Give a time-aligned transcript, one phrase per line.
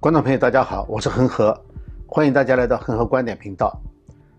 [0.00, 1.54] 观众朋友，大家好，我是恒河，
[2.06, 3.78] 欢迎大家来到恒河观点频道。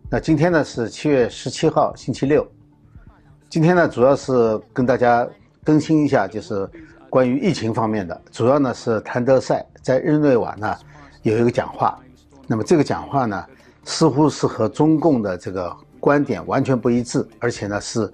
[0.10, 2.44] 那今天呢是七月十七号，星期六。
[3.48, 5.28] 今天呢主要是跟大家
[5.64, 6.68] 更新一下，就是
[7.12, 8.20] 关于疫情方面的。
[8.32, 10.76] 主要呢是谭德赛在日内瓦呢
[11.22, 11.96] 有一个讲话，
[12.48, 13.46] 那么这个讲话呢
[13.84, 18.12] 似乎是和中共的这个观点完全不一致，而且呢是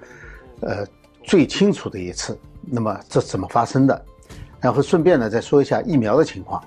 [0.60, 0.86] 呃
[1.24, 2.38] 最清楚的一次。
[2.62, 4.06] 那么这怎么发生的？
[4.60, 6.62] 然后顺便呢再说一下疫苗的情况。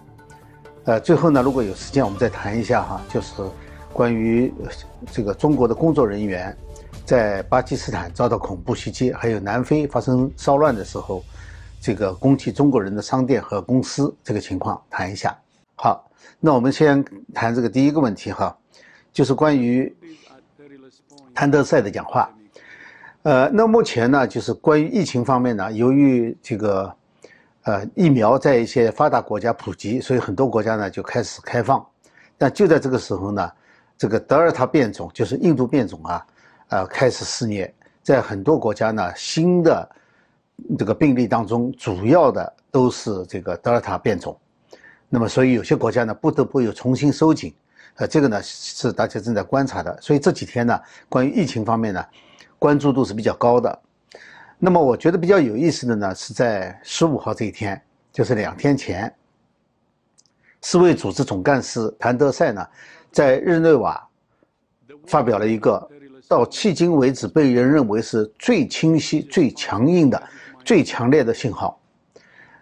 [0.85, 3.33] 呃，最后呢如果有时间我们再谈一下哈，就是
[3.93, 4.53] 关于
[5.13, 6.57] 这个中国的工作人员
[7.05, 11.23] 在巴基斯坦遭到恐怖袭击，还有南非发生骚乱的时候，
[11.81, 15.37] 这个攻击中国人的商店和公司这个情况谈一下。
[15.75, 16.09] 好，
[16.39, 18.57] 那我们先谈这个第一个问题哈，
[19.13, 19.95] 就是关于
[21.35, 22.31] 谭德赛的讲话。
[23.23, 26.95] 呃，那目前呢，就是关于疫情方面呢，由于这个，
[27.65, 31.85] 呃，疫苗在一些发达国家普及，所以很多国家呢就开始开放。
[32.39, 33.53] 但就在这个时候呢，
[33.99, 36.27] 这个德尔塔变种，就是印度变种啊，
[36.69, 39.91] 呃，开始肆虐，在很多国家呢，新的
[40.79, 44.39] 这个病例当中，主要的都是这个德尔塔变种。
[45.09, 47.55] 那么，所以有些国家呢，不得不又重新收紧。
[47.97, 50.01] 呃，这个呢是大家正在观察的。
[50.01, 52.05] 所以这几天呢，关于疫情方面呢。
[52.59, 53.79] 关注度是比较高的，
[54.63, 57.81] 那么我觉得比较有意思的呢，是在十五号这一天，
[58.13, 59.11] 就是两天前，
[60.61, 62.67] 世卫组织总干事谭德赛呢，
[63.11, 64.07] 在日内瓦
[65.07, 65.91] 发表了一个
[66.29, 70.23] 到迄今为止被人认为是最清晰、最强硬的、
[70.63, 71.81] 最强烈的信号。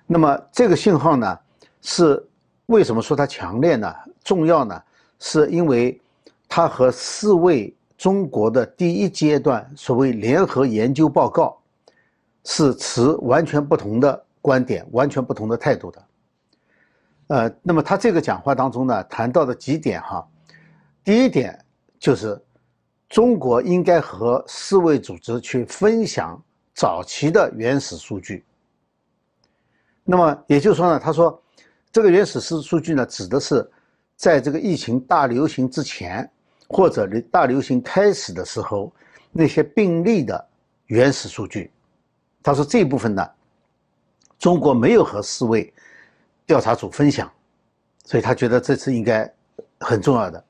[0.07, 1.39] 那么这个信号呢，
[1.83, 2.25] 是
[2.67, 3.93] 为什么说它强烈呢？
[4.23, 4.81] 重要呢？
[5.19, 6.01] 是因为
[6.49, 7.75] 它和世卫。
[7.99, 11.59] 中国的第一阶段所谓联合研究报告，
[12.49, 16.05] 是持完全不同的观点、完全不同的态度的。
[17.27, 20.27] 呃，那么他这个讲话当中呢，谈到的几点哈，
[21.05, 21.63] 第一点
[21.99, 22.41] 就是
[23.07, 26.43] 中国应该和世卫组织去分享
[26.73, 28.43] 早期的原始数据。
[30.03, 31.39] 那么也就是说呢，他说
[31.93, 33.71] 这个原始数数据呢，指的是
[34.17, 36.29] 在这个疫情大流行之前。
[36.71, 38.93] 或者大流行开始的时候，
[39.33, 40.49] 那些病例的
[40.89, 41.71] 原始数据，
[42.43, 43.29] 他说这一部分呢，
[44.39, 45.73] 中国没有和世卫
[46.47, 47.31] 调查组分享，
[48.05, 49.31] 所以他觉得这次应该
[49.81, 50.43] 很重要的。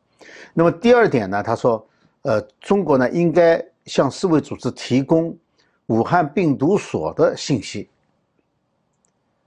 [0.54, 1.86] 那么第二点呢，他说，
[2.22, 5.36] 呃，中国呢应该向世卫组织提供
[5.86, 7.88] 武汉病毒所的信息，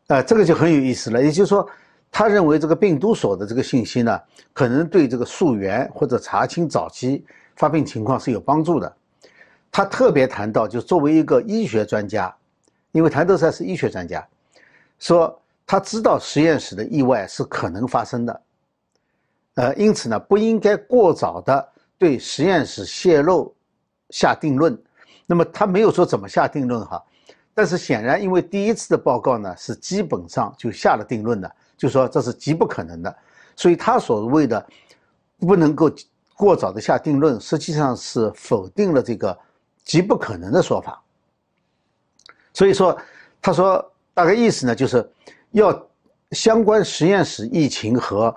[0.07, 1.67] 啊，这个就很有意思了，也就是说。
[2.13, 4.19] 他认为这个病毒所的这个信息呢，
[4.51, 7.25] 可能对这个溯源或者查清早期
[7.55, 8.97] 发病情况是有帮助的。
[9.71, 12.35] 他特别谈到，就作为一个医学专家，
[12.91, 14.27] 因为谭德赛是医学专家，
[14.99, 18.41] 说他知道实验室的意外是可能发生的，
[19.55, 23.55] 呃，因此呢，不应该过早的对实验室泄露
[24.09, 24.77] 下定论。
[25.25, 27.01] 那么他没有说怎么下定论哈，
[27.53, 31.49] 但是显然因为第一次的报告呢，是基本上就下了定论的。
[31.77, 33.15] 就说这是极不可能的，
[33.55, 34.63] 所以他所谓的
[35.39, 35.89] 不能够
[36.35, 39.35] 过早的下定论，实际上是否定了这个
[39.83, 41.01] 极不可能的说法。
[42.53, 42.97] 所以说，
[43.41, 45.09] 他说大概意思呢，就是
[45.51, 45.87] 要
[46.31, 48.35] 相关实验室疫情和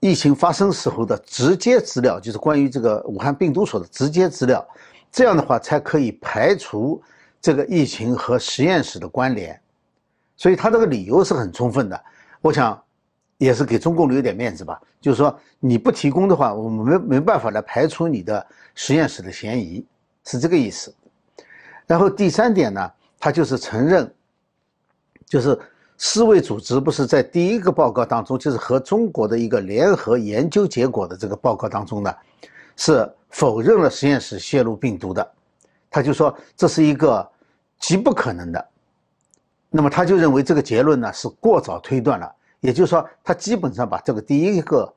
[0.00, 4.66] 疫情发生时候的直接资料，就是关于这个武汉病毒所的直接资料，
[5.10, 7.02] 这样的话才可以排除
[7.40, 9.58] 这个疫情和实验室的关联。
[10.36, 12.04] 所以他这个理由是很充分的。
[12.40, 12.82] 我想，
[13.38, 14.80] 也是给中共留点面子吧。
[15.00, 19.84] 就是说，你不提供的话，我们没没办法来排除你的实验室的嫌疑，
[20.24, 20.94] 是这个意思。
[21.86, 24.12] 然后第三点呢，他就是承认，
[25.26, 25.58] 就是
[25.98, 32.14] 世卫组织不是在第一个报告当中，就是和中国的一个联合研究结果的这个报告当中呢，
[32.76, 35.32] 是否认了实验室泄露病毒的。
[35.90, 37.28] 他就说这是一个
[37.78, 38.68] 极不可能的。
[39.68, 44.92] 那么他就认为这个结论呢是过早推断了，也就是说，他基本上把这个第一个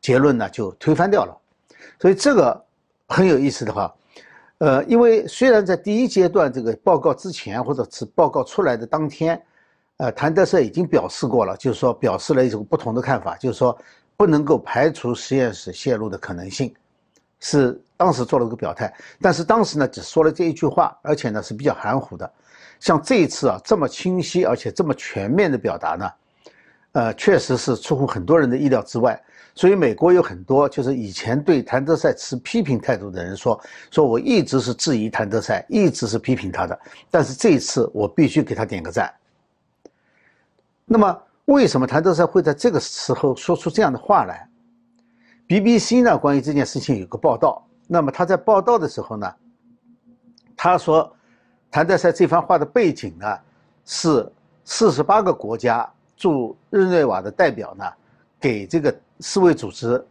[0.00, 1.36] 结论呢就推翻掉了。
[2.00, 2.64] 所以这个
[3.08, 3.94] 很有意思的话，
[4.58, 9.40] 呃，因为虽然在第一阶段这个报告之前或者是报告出来的当天，
[9.98, 13.76] 呃，谭德赛已经表示过了，就是说表示了一种不同的看法，就是说
[14.16, 16.74] 不能够排除实验室泄露的可能性，
[17.38, 18.92] 是当时做了个表态。
[19.20, 22.28] 但是当时呢只说了这一句话，而且呢是比较含糊的。
[22.80, 26.10] 像这一次啊，这么清晰而且这么全面的表达呢，
[26.92, 29.20] 呃，确实是出乎很多人的意料之外。
[29.58, 33.60] 所以美国有很多就是以前对谭德赛持批评态度的人说，
[33.90, 36.78] 说我一直是质疑谭德赛，一直是批评他的，
[37.10, 39.12] 但是这一次我必须给他点个赞。
[40.84, 44.48] 那么为什么谭德赛会在这个时候说出这样的话来
[45.48, 47.66] ？BBC 呢，关于这件事情有个报道。
[47.88, 49.34] 那么他在报道的时候呢，
[50.56, 51.12] 他说，
[51.68, 53.26] 谭德赛这番话的背景呢，
[53.84, 54.24] 是
[54.64, 55.84] 四十八个国家
[56.16, 57.84] 驻日内瓦的代表呢，
[58.40, 60.04] 给这个世卫组织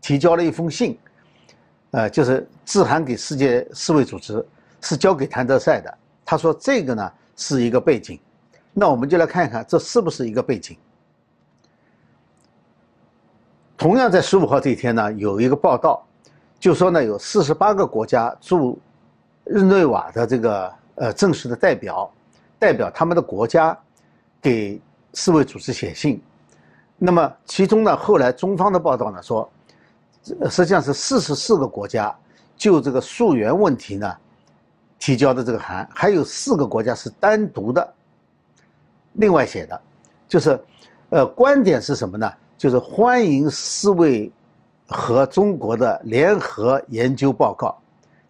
[0.00, 0.98] 提交了一封信，
[1.90, 4.44] 呃，就是致函给世界世卫组织，
[4.80, 5.98] 是交给谭德赛的。
[6.24, 8.18] 他说这个呢是一个背景。
[8.72, 10.76] 那我们就来看一看，这是不是一个背景？
[13.76, 16.04] 同样在十五号这一天呢，有一个报道，
[16.58, 18.78] 就说呢，有四十八个国家驻
[19.44, 22.10] 日内瓦的这个呃正式的代表，
[22.58, 23.78] 代表他们的国家
[24.40, 24.80] 给
[25.12, 26.20] 世卫组织写信。
[26.96, 29.50] 那么其中呢，后来中方的报道呢说，
[30.50, 32.14] 实际上是四十四个国家
[32.56, 34.16] 就这个溯源问题呢
[34.98, 37.94] 提交的这个函，还有四个国家是单独的。
[39.14, 39.80] 另外写的，
[40.26, 40.58] 就是，
[41.10, 42.32] 呃，观点是什么呢？
[42.56, 44.32] 就是欢迎世卫
[44.88, 47.76] 和中国的联合研究报告，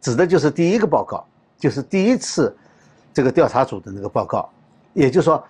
[0.00, 1.24] 指的就是第一个报告，
[1.58, 2.54] 就是第一次
[3.12, 4.48] 这个调查组的那个报告，
[4.92, 5.42] 也就是说，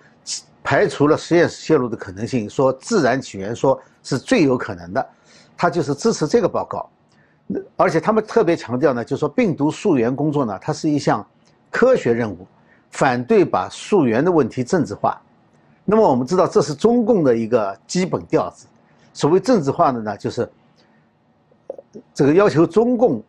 [0.65, 5.09] 排除了实验室泄露的可能性，说自然起源说是最有可能的，
[5.55, 6.89] 他就是支持这个报告，
[7.77, 11.23] 而且他们特别强调呢，就是说病毒溯源工作呢，它是一项
[11.69, 12.47] 科学任务，
[12.89, 15.21] 反对把溯源的问题政治化。
[15.85, 18.65] 那么我们知道，这是中共的一个基本调子。
[19.13, 20.49] 所谓政治化的呢，就是
[22.11, 23.23] 这个要求中共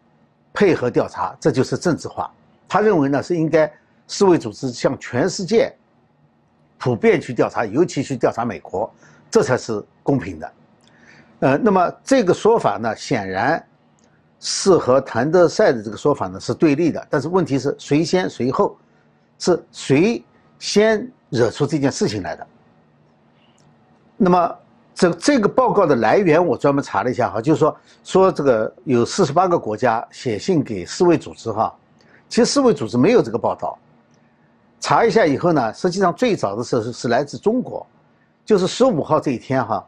[0.54, 2.32] 配合调查，这就是政治化。
[2.66, 3.70] 他认为呢，是应该
[4.08, 5.70] 世卫组织向全世界
[6.78, 8.92] 普遍去调查，尤其去调查美国，
[9.30, 10.52] 这才是公平的。
[11.40, 13.62] 呃，那么这个说法呢，显然
[14.40, 17.06] 是和谭德赛的这个说法呢是对立的。
[17.10, 18.76] 但是问题是谁先谁后，
[19.38, 20.24] 是谁
[20.58, 21.10] 先？
[21.28, 22.46] 惹出这件事情来的。
[24.16, 24.56] 那么，
[24.94, 31.74] 这这个报告的来源我专门查了一下哈，就是说说这个有四十八个国家写信给世卫组织哈，
[32.28, 33.76] 其实世卫组织没有这个报道。
[34.80, 37.86] 查一下以后呢，实际上最早的时候是来自中国，
[38.44, 39.86] 就是十五号这一天哈，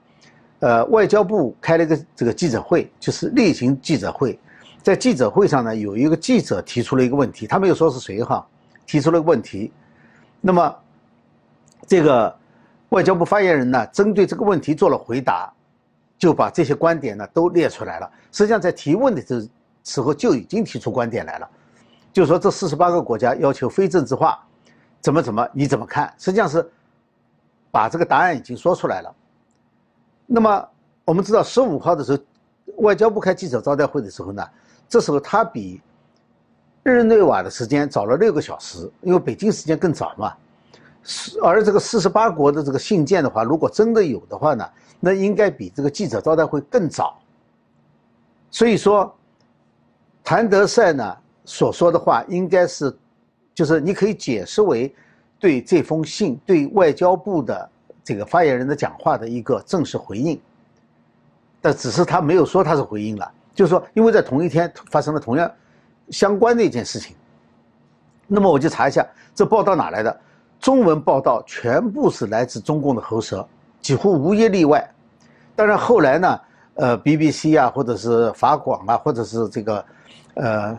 [0.60, 4.38] 呃，外交部开了一个这个记者会，就是例行记者会，
[4.82, 8.46] 在记者会上呢，有一个记者提出了一个问题，他没有说是谁哈，
[8.86, 9.72] 提出了个问题，
[10.40, 10.74] 那么。
[11.86, 12.36] 这个
[12.90, 15.50] 外交部发言人呢，针对这个问题做了回答，
[16.18, 18.10] 就把这些观点呢都列出来了。
[18.30, 19.40] 实际上，在提问的这
[19.84, 21.48] 时候就已经提出观点来了，
[22.12, 24.38] 就说这四十八个国家要求非政治化，
[25.00, 26.12] 怎么怎么，你怎么看？
[26.18, 26.68] 实际上是
[27.70, 29.14] 把这个答案已经说出来了。
[30.26, 30.68] 那么
[31.04, 32.18] 我们知道，十五号的时候，
[32.82, 34.46] 外交部开记者招待会的时候呢，
[34.88, 35.80] 这时候他比
[36.82, 40.32] 日内瓦的时间早了六个小时，因为北京时间更早嘛。
[41.42, 44.68] 而这个四十八国的这个信件的话，如果真的有的话呢，
[45.00, 47.18] 那应该比这个记者招待会更早。
[48.50, 49.14] 所以说，
[50.22, 52.94] 谭德赛呢所说的话，应该是，
[53.58, 54.94] 就是你可以解释为
[55.36, 57.68] 对这封信对外交部的
[58.04, 60.40] 这个发言人的讲话的一个正式回应。
[61.60, 65.50] 但只是他没有说他是回应了，就是说，因为在同一天发生了同样
[66.10, 67.16] 相关的一件事情。
[68.28, 70.20] 那么我就查一下，这报道哪来的？
[70.60, 73.44] 中文报道全部是来自中共的喉舌，
[73.80, 74.88] 几乎无一例外。
[75.56, 76.40] 当然后来呢，
[76.74, 79.84] 呃，BBC 啊，或者是法广啊，或者是这个，
[80.34, 80.78] 呃，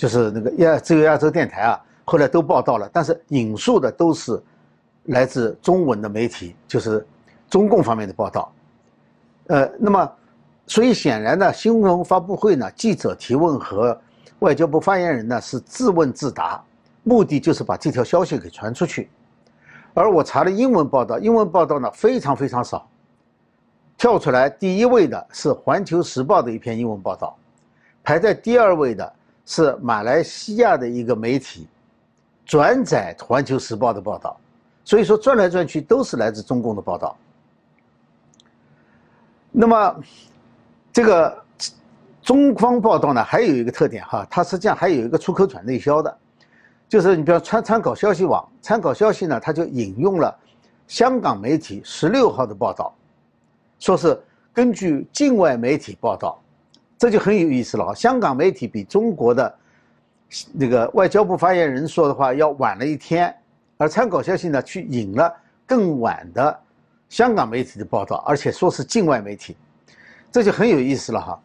[0.00, 2.88] 就是那个亚自由亚洲电台啊，后来都报道了。
[2.90, 4.42] 但是引述的都是
[5.04, 7.06] 来自中文的媒体，就是
[7.50, 8.50] 中共方面的报道。
[9.48, 10.10] 呃，那么，
[10.66, 14.00] 所以显然呢，新闻发布会呢，记者提问和
[14.38, 16.64] 外交部发言人呢是自问自答。
[17.02, 19.10] 目的就是把这条消息给传出去，
[19.92, 22.88] 而我查了英文报道，英文报道呢非常非常少。
[23.98, 27.36] 跳出来第一位的是《环球时报》的一篇英文报道，
[28.02, 29.12] 排在第二位的
[29.50, 31.66] 是马来西亚的一个媒体
[32.46, 34.38] 转载《环球时报》的报道。
[34.84, 37.16] 所以说转来转去都是来自中共的报道。
[39.50, 40.00] 那么
[40.92, 41.44] 这个
[42.22, 46.16] 中方报道呢，还有一个特点哈，它实际上还有一个出口转内销的。
[46.88, 50.32] 就是你比方参参考消息网，参考消息呢，它就引用了
[50.86, 52.94] 香港媒体十六号的报道，
[53.80, 54.16] 说是
[54.52, 56.40] 根据境外媒体报道，
[57.00, 57.94] 这就很有意思了哈。
[57.94, 59.54] 香港媒体比中国的
[60.52, 63.34] 那个外交部发言人说的话要晚了一天，
[63.78, 65.34] 而参考消息呢，去引了
[65.66, 66.60] 更晚的
[67.08, 69.56] 香港媒体的报道，而且说是境外媒体，
[70.30, 71.40] 这就很有意思了哈。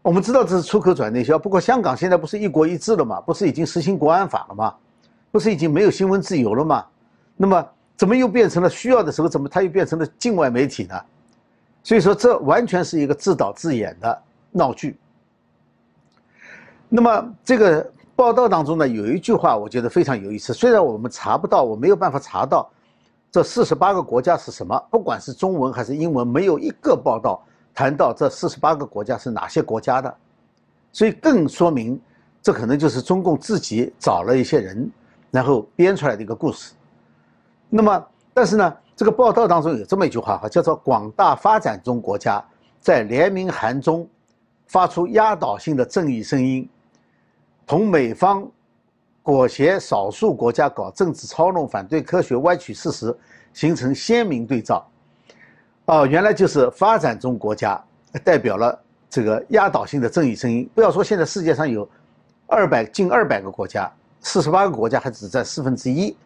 [0.00, 3.20] 我们知道这是出口转内销，不过香港现在不是一国一制了吗？
[3.20, 4.74] 不是已经实行国安法了吗？
[5.30, 6.86] 不是已经没有新闻自由了吗？
[7.36, 10.98] 那么怎么又变成了需要的时候，怎么它又变成了境外媒体呢？
[11.82, 14.22] 所以说，这完全是一个自导自演的
[14.56, 14.98] 闹剧。
[16.88, 20.54] 那么这个报道当中呢，有一句话我觉得非常有意思。
[20.54, 22.70] 虽然我们查不到，我没有办法查到
[23.30, 27.44] 这四十八个国家是什么，不管是中文还是英文，没有一个报道
[27.74, 30.16] 谈到这四十八个国家是哪些国家的，
[30.92, 32.00] 所以更说明
[32.40, 34.90] 这可能就是中共自己找了一些人，
[35.30, 36.72] 然后编出来的一个故事。
[37.68, 42.42] 那么，但是呢，这个报道当中有这么一句话哈，叫做“广大发展中国家
[42.80, 44.08] 在联名函中
[44.66, 46.68] 发出压倒性的正义声音，
[47.66, 48.48] 同美方
[49.22, 53.16] 裹挟少数国家搞政治操弄、反对科学、歪曲事实，
[53.52, 54.86] 形成鲜明对照。”
[55.86, 57.80] 哦，原来就是发展中国家
[58.24, 58.76] 代表了
[59.08, 60.68] 这个压倒性的正义声音。
[60.74, 61.88] 不要说现在世界上有
[62.48, 63.88] 二百近二百个国家，
[64.20, 66.16] 四十八个国家还只占四分之一。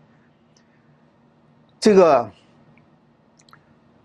[1.79, 2.31] 这个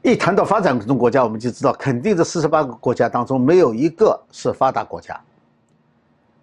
[0.06, 5.20] 一谈到发展中国家，我们就知道，肯定这四十八个国家当中没有一个是发达国家，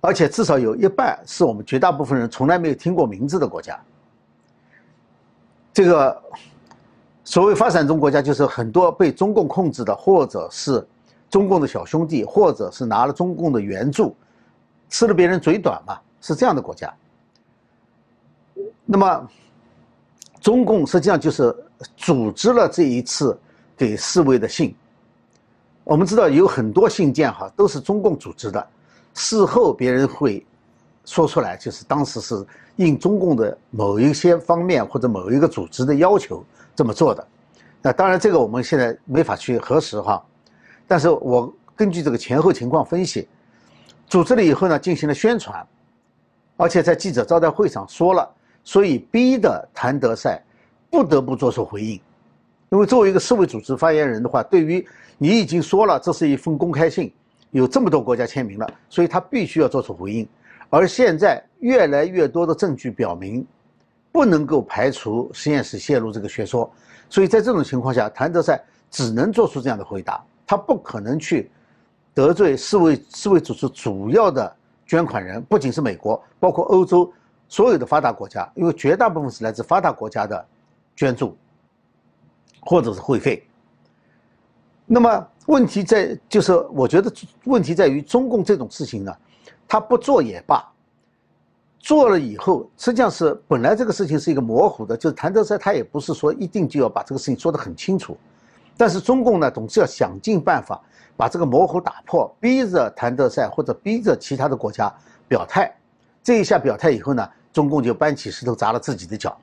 [0.01, 3.81] 而且至少有一半是我们绝大部分人从来没有听过名字的国家。
[5.73, 6.21] 这个
[7.23, 10.85] 所谓发展中国家，就是很多被中共控制的，或者是
[11.31, 14.13] 中共的小兄弟，或者是拿了中共的援助，
[14.89, 16.93] 吃了别人嘴短嘛，是这样的国家。
[18.85, 19.29] 那么。
[20.41, 21.55] 中共实际上就是
[21.97, 23.39] 组织了这一次
[23.83, 24.75] 给世卫的信。
[25.83, 28.65] 我们知道有很多信件哈都是中共组织的，
[29.15, 30.47] 事后别人会
[31.05, 32.47] 说出来，就是当时是
[32.77, 36.45] 应中共的某一些方面或者某一个组织的要求
[36.77, 37.27] 这么做的。
[37.83, 40.25] 那当然这个我们现在没法去核实哈，
[40.87, 43.27] 但是我根据这个前后情况分析，
[44.07, 45.67] 组织了以后呢进行了宣传，
[46.57, 48.31] 而且在记者招待会上说了。
[48.65, 50.41] 所以逼的谭德赛
[50.89, 52.01] 不得不做出回应，
[52.73, 54.85] 因为作为一个世卫组织发言人的话，对于
[55.19, 57.13] 你已经说了这是一封公开信，
[57.51, 60.27] 有这么多国家签名了，所以他必须要做出回应。
[60.71, 63.47] 而现在越来越多的证据表明，
[64.11, 66.69] 不能够排除实验室泄露这个学说，
[67.11, 68.59] 所以在这种情况下，谭德赛
[68.91, 71.51] 只能做出这样的回答，他不可能去
[72.15, 77.13] 得罪世卫世卫组织主要的捐款人，不仅是美国，包括欧洲。
[77.51, 80.43] 所有的发达国家，因为绝大部分是来自发达国家的
[80.97, 81.37] 捐助
[82.63, 83.47] 或者是会费。
[84.87, 87.13] 那么问题在就是，我觉得
[87.45, 89.17] 问题在于中共这种事情呢，
[89.69, 90.63] 他不做也罢，
[91.79, 98.17] 做了以后实际上是本来这个事情是一个模糊的，就是谭德塞他也不是说一定就要把这个事情说得很清楚，
[98.77, 100.81] 但是中共呢总是要想尽办法
[101.17, 104.93] 把这个模糊打破，逼着谭德塞或者逼着其他的国家
[105.29, 105.75] 表态。
[106.23, 107.29] 这一下表态以后呢？
[107.53, 109.37] 中共就搬起石头砸了自己的脚，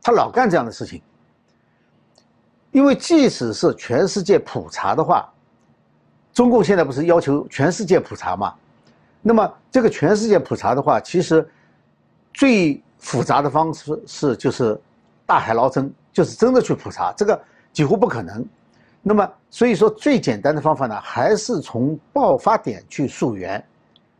[0.00, 1.02] 他老干这样的事情。
[2.70, 5.28] 因为即使是全世界普查的话，
[6.32, 8.54] 中共现在不是要求全世界普查吗？
[9.22, 11.46] 那么这个全世界普查的话，其实
[12.32, 14.80] 最复杂的方式是就是
[15.26, 17.40] 大海捞针，就是真的去普查，这个
[17.72, 18.44] 几乎不可能。
[19.02, 23.64] 那么所以说最简单的方法呢，还是从爆发点去溯源。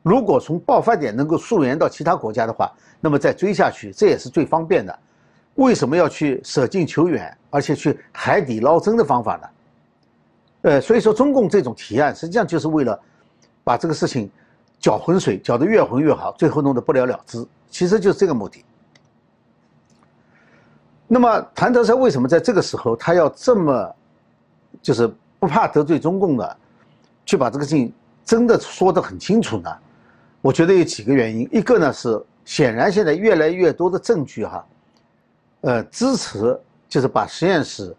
[0.02, 4.98] 如果从爆发点能够溯源到其他国家的话，那么再追下去，这也是最方便的。
[5.58, 9.48] 为什么要去舍近求远，而且去海底捞针的方法呢？
[10.62, 12.98] 呃，所以说中共这种提案，实际上就是为了
[13.64, 14.30] 把这个事情
[14.78, 18.64] 搅浑水，搅得越浑越好，最后弄得不了了之，其实就是这个目的。
[21.08, 23.94] 那么谭德塞为什么在这个时候他要这么，
[24.80, 26.56] 就是不怕得罪中共的，
[27.26, 27.92] 去把这个事情
[28.24, 29.70] 真的说得很清楚呢？
[30.40, 32.24] 我觉得有几个原因，一个呢是。
[32.44, 34.64] 显然，现在越来越多的证据哈，
[35.62, 37.94] 呃，支持就是把实验室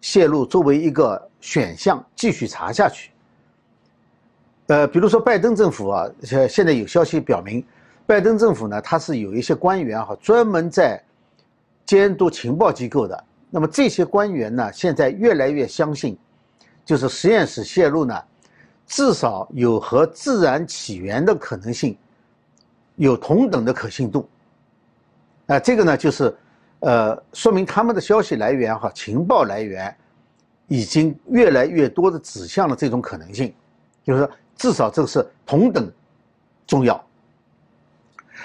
[0.00, 3.10] 泄露作为一个选项继续查下去。
[4.66, 7.64] 呃，比如说拜登政府啊，现现在有消息表明，
[8.06, 11.02] 拜登政府呢，他是有一些官员哈，专门在
[11.86, 13.24] 监督情报机构的。
[13.50, 16.18] 那么这些官员呢，现在越来越相信，
[16.84, 18.22] 就是实验室泄露呢，
[18.86, 21.96] 至少有和自然起源的可能性。
[22.96, 24.28] 有同等的可信度，
[25.46, 26.36] 啊，这个呢就是，
[26.80, 29.94] 呃，说明他们的消息来源哈，情报来源，
[30.66, 33.52] 已经越来越多的指向了这种可能性，
[34.04, 35.90] 就是说至少这个是同等
[36.66, 37.04] 重要。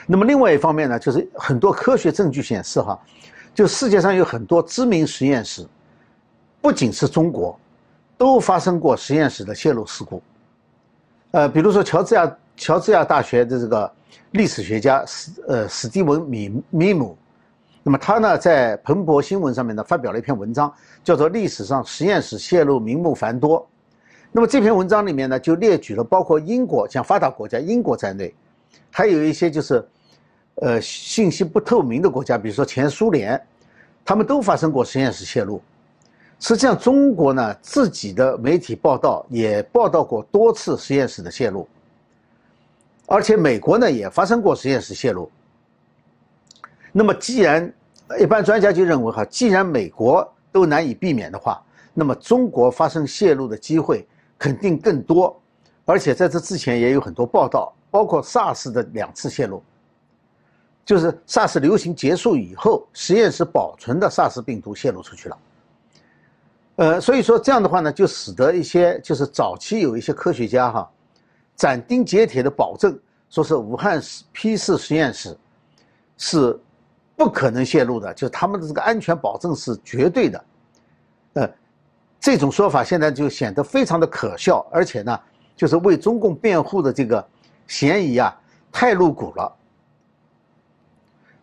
[0.08, 3.00] 那么另外一方面呢，就是很多科学证据显示哈，
[3.54, 5.66] 就世界上有很多知名实验室，
[6.62, 7.60] 不仅是中国，
[8.18, 10.22] 都发生过实验室的泄露事故，
[11.32, 13.92] 呃，比如说乔治亚乔治亚大学的这个。
[14.32, 17.16] 历史学家史呃史蒂文米米姆，
[17.86, 20.74] 那么他呢，在彭博新闻上面呢发表了一篇文章，
[21.04, 23.60] 叫做《历史上实验室泄露名目繁多》。
[24.32, 28.34] 那么这篇文章里面呢，就列举了包括英国像发达国家英国在内，
[28.90, 29.86] 还有一些就是，
[30.56, 33.40] 呃，信息不透明的国家，比如说前苏联，
[34.06, 35.62] 他们都发生过实验室泄露。
[36.40, 41.68] 实际上，中国呢自己的媒体报道也报道过多次实验室的泄露，
[43.08, 45.30] 而且美国呢也发生过实验室泄露。
[46.96, 47.74] 那么，既然
[48.20, 51.60] 一般专家就认为哈，既然美国都难以避免的话，
[51.92, 54.08] 那么中国发生泄露的机会
[54.38, 55.36] 肯定更多，
[55.86, 59.64] 而且在这之前也有很多报道，包括 SARS 的两次泄露，
[60.86, 65.38] 就是 SARS 流行结束以后，实验室保存的 SARS 病毒泄露出去了。
[66.76, 70.92] 呃，所以说这样的话呢，就使得一些就是早期有一些科学家哈，
[71.56, 72.96] 斩钉截铁的保证，
[73.32, 74.00] 说是武汉
[74.32, 75.36] 批次实验室
[76.20, 76.60] 是。
[77.16, 80.46] 不可能泄露的，就是他们的这个安全保证是绝对的，
[81.34, 81.50] 呃，
[82.20, 85.20] 这种说法现在就显得非常的可笑，而且呢，
[85.56, 87.24] 就是为中共辩护的这个
[87.68, 88.36] 嫌疑啊
[88.72, 89.56] 太露骨了。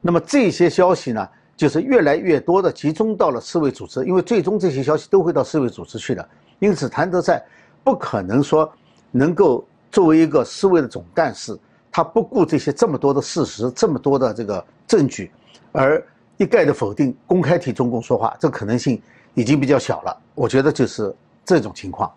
[0.00, 7.44] 那么这些消息呢，就是越来越多的集中到了世卫组织，因为最终这些消息都会到世卫组织去的，因此谭德赛
[7.84, 8.70] 不可能说
[9.10, 11.56] 能够作为一个世卫的总干事，
[11.92, 15.30] 他不顾这些这么多的事实，这么多的这个证据。
[15.72, 16.02] 而
[16.36, 19.00] 一概的否定，公开替中共说话，这可能性
[19.34, 20.16] 已经比较小了。
[20.34, 22.10] 我觉得就是这种情况。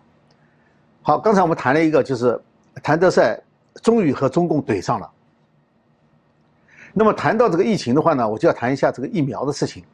[1.02, 2.40] 好，刚才我们谈了一个，就是
[2.82, 3.38] 谭德赛
[3.82, 5.10] 终于和中共怼上了。
[6.92, 9.84] 那么谈到这个疫情的话呢，我就要谈一下这个疫苗的事情，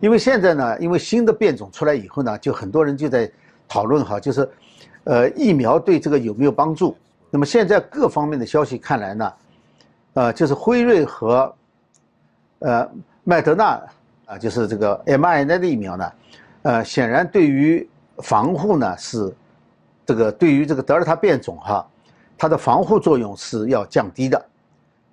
[0.00, 3.30] 因为现在呢，因为新的变种出来以后呢，就很多人就在
[3.66, 4.48] 讨论哈，就是
[5.04, 6.96] 呃疫苗对这个有没有帮助？
[7.30, 9.32] 那么现在各方面的消息看来呢，
[10.14, 11.54] 呃，就是辉瑞和
[12.64, 12.90] 呃，
[13.24, 13.78] 麦德纳
[14.24, 16.12] 啊，就是这个 mRNA 的疫苗呢，
[16.62, 17.86] 呃，显然对于
[18.22, 19.30] 防护呢是
[20.06, 21.86] 这个对于这个德尔塔变种哈，
[22.38, 24.42] 它的防护作用是要降低的，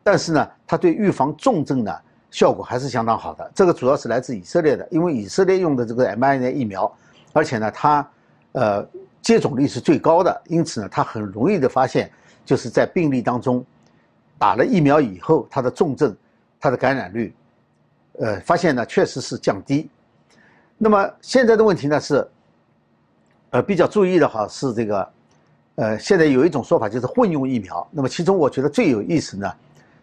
[0.02, 1.94] 但是呢，它对预防重症呢
[2.30, 3.52] 效果还是相当好的。
[3.54, 6.90] 这个主要是来自以色列的，因为以色列用的这个 mRNA 疫苗，
[7.34, 8.10] 而且呢，它
[8.54, 8.88] 呃
[9.22, 12.10] 接种率是最高的，因此呢，它很容易的发现，
[12.46, 13.62] 就是在病例当中
[14.38, 16.16] 打了疫苗以后，它的重症、
[16.58, 17.36] 它的感染率。
[18.20, 19.90] 呃，发现呢确实是降低。
[20.78, 22.28] 那么现在的问题呢是，
[23.52, 25.10] 呃，比较注意的哈是这个，
[25.76, 27.88] 呃，现在有一种说法就是混用疫苗。
[27.92, 29.52] 那么其中我觉得最有意思呢，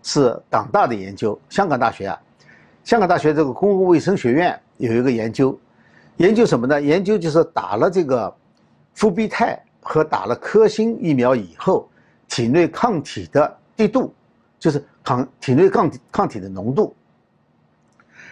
[0.02, 2.20] 是港大的研究，香港大学啊，
[2.84, 5.58] 香港大学这个公共卫生学院有一个研究，
[6.16, 6.80] 研究什么呢？
[6.80, 8.34] 研究就是打了这个
[8.94, 11.88] 复必泰和打了科兴疫苗以后，
[12.28, 14.14] 体内抗体的滴度，
[14.58, 16.94] 就是抗体内抗体抗体的浓度。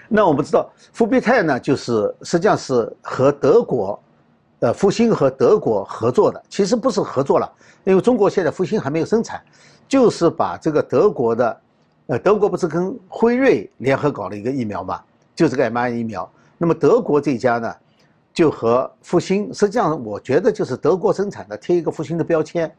[0.09, 3.99] 那我们知道，复必泰呢，就是实际上是和德国，
[4.61, 6.42] 呃，复星和德国合作的。
[6.49, 7.53] 其实不是合作了，
[7.85, 9.42] 因为中国现在复星还没有生产，
[9.88, 11.61] 就是把这个德国的，
[12.07, 15.01] 呃，德国不是跟辉瑞联合搞了一个疫苗嘛，
[15.35, 16.31] 就这个 m r 疫苗。
[16.57, 17.75] 那么德国这家呢，
[18.33, 22.73] 就和复星，实际上我觉得就是德国生产的，贴一个复星的标签，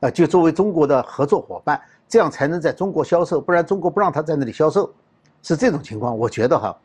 [0.00, 4.90] 啊，就作为中国的合作伙伴，这样才能在中国销售，不然中国不让他在那里销售。
[5.42, 6.76] 是这种情况，我觉得哈。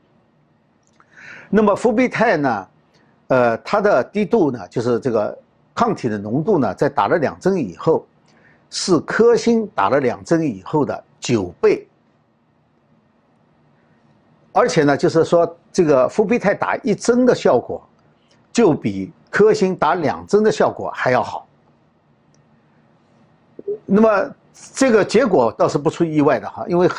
[1.50, 2.68] 那么伏必泰呢，
[3.28, 5.38] 呃，它的滴度呢，就是这个
[5.74, 8.06] 抗体的浓度呢，在打了两针以后，
[8.70, 11.88] 是科兴打了两针以后的九倍。
[14.54, 17.86] 而且呢，就是说这个伏必泰打一针的效果，
[18.52, 21.46] 就比科兴打两针的效果还要好。
[23.86, 24.36] 那么
[24.74, 26.90] 这个结果倒是不出意外的哈，因为。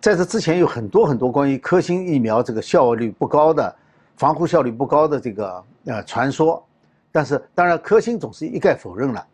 [0.00, 3.74] 在这之前有很多很多关于科兴疫苗这个效率不高的、
[4.16, 6.64] 防护效率不高的这个呃传说，
[7.10, 9.26] 但是当然科兴总是一概否认了，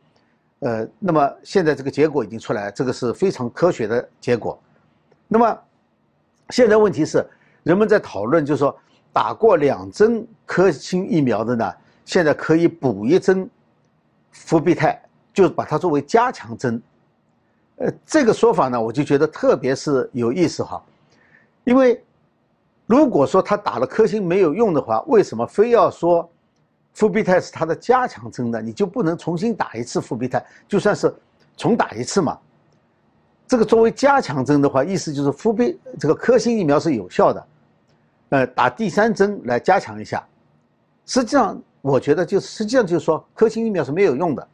[0.60, 4.58] 呃，那么现在这个结果已经出来，这个是非常科学的结果。
[5.28, 5.58] 那么
[6.50, 7.26] 现在问题是，
[7.64, 8.74] 人们在讨论，就是说
[9.12, 11.72] 打过两针科兴疫苗的呢，
[12.04, 13.48] 现在可以补一针
[14.30, 15.02] 伏必泰，
[15.34, 16.80] 就把它作为加强针。
[17.82, 20.80] 呃，这个说法呢，我就觉得特别是有意思哈，
[21.64, 22.00] 因为
[22.86, 26.30] 如果说他打了科兴没有用的话，为什么非要说
[26.94, 28.62] 复必泰是他的加强针呢？
[28.62, 31.12] 你就不能重新打一次复必泰，就算是
[31.56, 32.38] 重打一次嘛？
[33.48, 37.46] 这个作为加强针的话，意思就是复必这个科兴疫苗是有效的，
[38.28, 40.24] 呃，打第三针来加强一下。
[41.04, 44.48] 实际上，我觉得就实际上就是说，科兴疫苗是没有用的。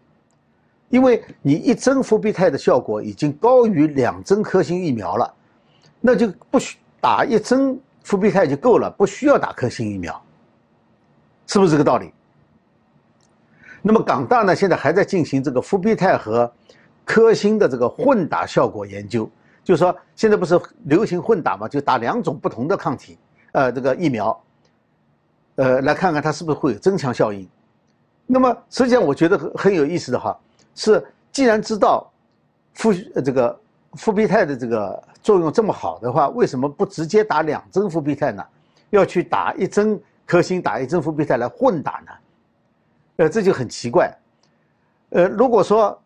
[0.89, 5.35] 因为你一针复必泰的效果已经高于两针科兴疫苗了，
[6.01, 10.21] 那就不需打一针复必泰就够了，不需要打科兴疫苗，
[11.47, 12.13] 是不是这个道理？
[13.83, 16.51] 那么港大呢，现在还在进行这个复必泰和
[17.05, 19.31] 科兴的这个混打效果研究，
[19.63, 23.19] 就是说现在不是流行混打嘛，就打两种不同的抗体，
[23.53, 24.45] 呃，这个疫苗，
[25.57, 27.49] 呃，来看看它是不是会有增强效应。
[28.27, 30.39] 那么实际上我觉得很很有意思的哈，
[30.79, 32.09] 是既然知道
[32.75, 33.61] 复这个
[33.95, 38.47] 复必泰的这个作用这么好的话，为什么不直接打两针复必泰呢？
[38.91, 42.13] 要去打一针科兴，打一针复必泰来混打呢？
[43.17, 44.17] 呃，这就很奇怪。
[45.11, 46.01] 呃，如果说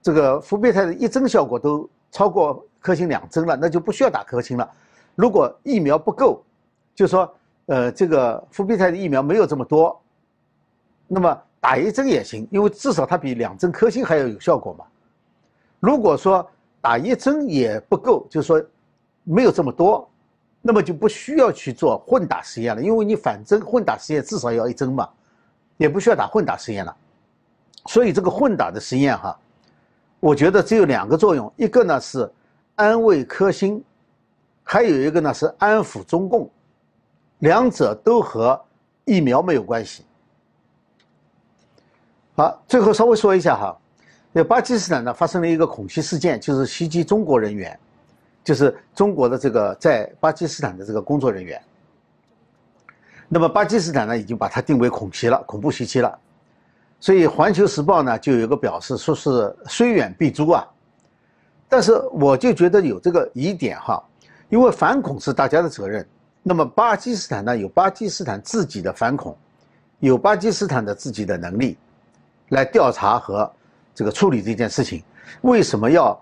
[0.00, 4.66] 这个复必泰的一针效果都超过科兴两针了，那就不需要打科兴了。
[5.14, 6.42] 如果疫苗不够，
[6.94, 7.30] 就说
[7.66, 10.00] 呃，这个复必泰的疫苗没有这么多。
[11.06, 14.84] 那么打一针也行，因为至少它比两针科兴还要有效果嘛。
[15.78, 16.44] 如果说
[16.80, 18.60] 打一针也不够，就是说
[19.22, 20.10] 没有这么多，
[20.60, 25.08] 那么就不需要去做混打实验了，因为你反正混打实验至少要一针嘛，
[25.76, 26.96] 也不需要打混打实验了。
[27.86, 29.38] 所以这个混打的实验哈，
[30.18, 32.28] 我觉得只有两个作用，一个呢是
[32.74, 33.80] 安慰科兴，
[34.64, 36.50] 还有一个呢是安抚中共，
[37.38, 38.60] 两者都和
[39.04, 40.04] 疫苗没有关系。
[42.42, 43.78] 好，最后稍微说一下哈，
[44.32, 47.78] 那巴基斯坦呢发生了一个恐袭事件，就是袭击中国人员，
[48.42, 51.62] 就是中国的这个在巴基斯坦的这个工作人员。
[53.28, 56.18] 那么巴基斯坦呢已经把它定为恐袭了，恐怖袭击了，
[56.98, 60.66] 所以《环球时报》呢就有个表示说是虽远必诛啊，
[61.68, 64.02] 但是我就觉得有这个疑点哈，
[64.48, 66.04] 因为反恐是大家的责任，
[66.42, 69.36] 那么巴基斯坦呢有巴基斯坦自己的反恐，
[70.00, 71.78] 有巴基斯坦的自己的能力。
[72.52, 73.50] 来调查和
[73.94, 75.02] 这个处理这件事情，
[75.40, 76.12] 为什么要《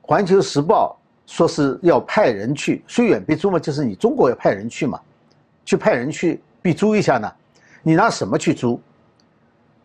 [0.00, 0.96] 环球时报》
[1.32, 2.84] 说是要派人去？
[2.86, 5.00] 虽远必诛嘛，就是你中国要派人去嘛，
[5.64, 7.30] 去派人去必诛一下呢？
[7.82, 8.80] 你拿什么去诛？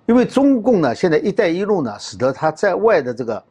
[0.05, 3.43] 因为中共呢，现在“一带一路”呢，使得他在外的这个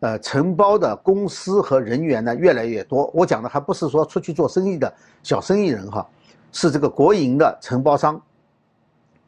[0.00, 3.10] 呃承包的公司和人员呢越来越多。
[3.12, 6.06] 我讲的还不是说出去做生意的小生意人哈，
[6.52, 8.20] 是这个国营的承包商。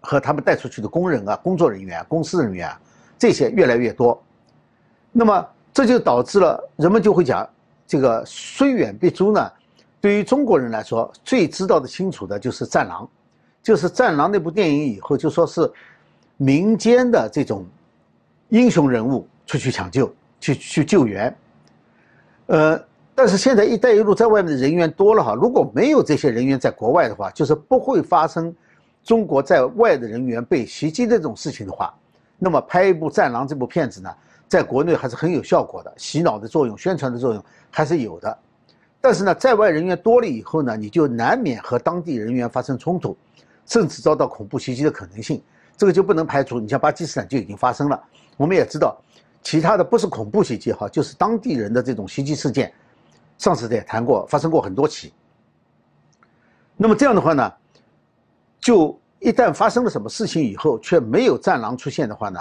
[0.00, 2.80] 和他们带出去的工人啊、工作人员、公司人员啊，
[3.18, 4.20] 这些越来越多，
[5.12, 7.48] 那么这就导致了人们就会讲，
[7.86, 9.50] 这个虽远必诛呢。
[10.00, 13.04] 对于中国人来说，最知道的清楚的就是《战狼》，
[13.62, 15.70] 就是《战狼》那部电影以后就说是
[16.38, 17.66] 民间的这种
[18.48, 20.10] 英雄人物出去抢救、
[20.40, 21.36] 去去救援。
[22.46, 22.82] 呃，
[23.14, 28.54] 但是现在“一带一路”在外面的人员多了哈，如果没有这些人员在国外的话，就是不会发生。
[29.02, 31.92] 中国在外的人员被袭击这种事情的话，
[32.38, 34.14] 那么拍一部《战狼》这部片子呢，
[34.46, 38.38] 在国内还是很有效果的，洗脑的作用、宣传的作用还是有的。
[39.00, 43.16] 但是呢，在外人员多了以后呢，你就难免和当地人员发生冲突，
[43.66, 45.42] 甚至遭到恐怖袭击的可能性，
[45.76, 46.60] 这个就不能排除。
[46.60, 48.00] 你像巴基斯坦就已经发生了，
[48.36, 49.00] 我们也知道，
[49.42, 52.70] 其他的不是恐怖袭击哈，就是当地人的这种袭击事件，
[53.38, 55.14] 上次也谈过，发生过很多起。
[56.76, 57.50] 那么这样的话呢？
[58.70, 62.40] 就一旦发生了什么事情以后，却没有战狼出现的话呢，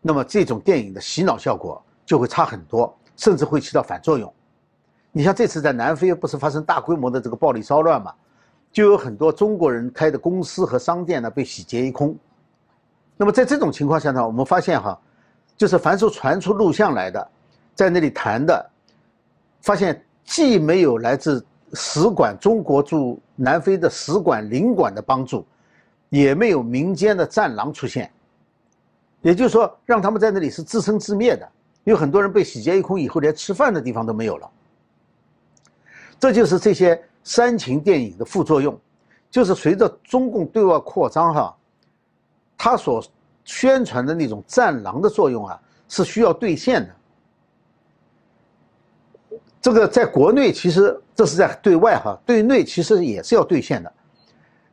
[0.00, 4.32] 那么这种电影的洗脑效果就会差很多，甚至会起到反作用。
[5.12, 8.10] 你像这次在南非不是发生大规模的这个暴力骚乱嘛，
[8.72, 12.16] 就有很多中国人开的公司和商店呢被洗劫一空。
[13.18, 14.98] 那么在这种情况下呢，我们发现哈，
[15.58, 17.30] 就是凡是传出录像来的，
[17.74, 18.70] 在那里谈的，
[19.60, 25.46] 发现既没有来自使馆中国驻南非的使馆领馆的帮助。
[26.08, 28.10] 也没有民间的战狼出现，
[29.22, 31.48] 也就是说，让他们在那里是自生自灭的。
[31.84, 34.50] 有很多人被洗劫一空以后，连吃饭的地方都没有了。
[36.18, 38.78] 这就是这些煽情电影的副作用，
[39.30, 41.56] 就是随着中共对外扩张，哈，
[42.56, 43.04] 他所
[43.44, 46.96] 宣传的那种战狼的作用啊，是需要兑现的。
[49.60, 53.92] 这个在国内其实这是在对外哈，对内其实也是要兑现的。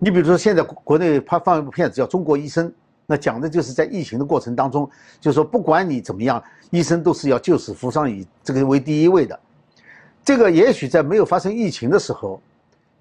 [0.04, 2.68] 你比如说，现在国内他放一部片子叫《中国医生》，
[3.06, 4.90] 那讲的就是在疫情的过程当中，
[5.22, 9.40] 就是说不管你怎么样，医生都是要救死扶伤，以这个为第一位的。
[10.22, 12.42] 这个也许在没有发生疫情的时候，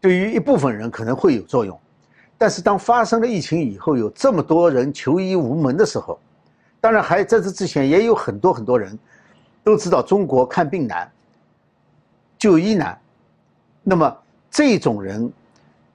[0.01, 1.77] 对于一部分人可能会有作用，
[2.39, 6.17] 但是当发生了疫情以后，有这么多人求医无门的时候，
[6.81, 8.97] 当然还在这之前也有很多很多人
[9.65, 11.11] 都知道中国看病难、
[12.39, 12.97] 就医难，
[13.83, 14.17] 那么
[14.53, 15.29] 这种人。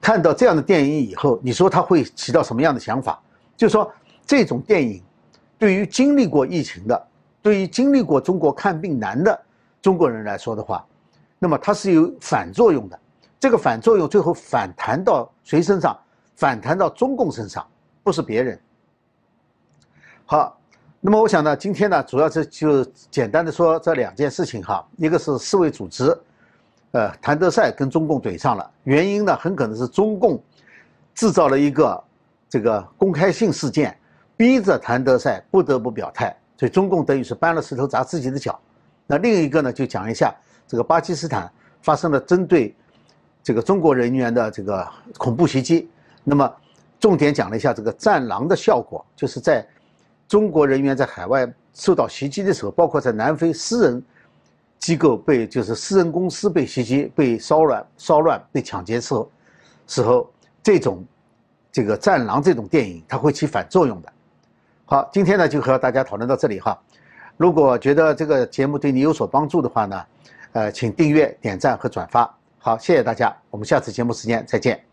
[0.08, 3.20] 看到这样的电影以后，你说他会起到什么样的想法？
[3.58, 3.92] 就说
[4.24, 5.02] 这种电影，
[5.58, 7.06] 对于经历过疫情的，
[7.42, 9.38] 对于经历过中国看病难的
[9.82, 10.82] 中国人来说的话，
[11.38, 12.98] 那么它是有反作用的，
[13.38, 15.94] 这个反作用最后反弹到谁身上？
[16.36, 17.66] 反弹到中共身上，
[18.02, 18.58] 不是别人。
[20.24, 20.58] 好，
[21.02, 26.18] 那么我想呢，今天呢，主要是就简单的说这两件事情哈，一个是世卫组织，
[26.92, 30.42] 呃，谭德赛跟中共怼上了，原因呢，很可能是中共
[31.14, 32.02] 制造了一个
[32.48, 33.96] 这个公开性事件，
[34.36, 38.58] 逼着谭德赛不得不表态，所以中共等于是搬了石头砸自己的脚。
[39.06, 40.34] 那另一个呢，就讲一下
[40.66, 41.50] 这个巴基斯坦
[41.82, 42.74] 发生了针对
[43.42, 44.86] 这个中国人员的这个
[45.18, 45.90] 恐怖袭击。
[46.24, 46.50] 那么，
[47.00, 49.66] 重点讲了一下这个“战狼”的效果，就是在
[50.26, 54.02] 中国人员在海外受到袭击的时候，包括在南非私人
[54.78, 59.30] 机构被就是私人公司被袭击、被骚乱、骚乱、被抢劫时候，
[59.86, 60.30] 时候
[60.62, 61.04] 这种
[61.72, 64.12] 这个“战狼”这种电影，它会起反作用的。
[64.84, 66.80] 好，今天呢就和大家讨论到这里哈。
[67.36, 70.04] 如果觉得这个节目对你有所帮助的话呢，
[70.52, 72.32] 呃，请订阅、点赞和转发。
[72.58, 74.87] 好，谢谢大家，我们下次节目时间再见。